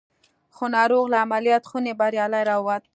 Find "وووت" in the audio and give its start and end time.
2.59-2.83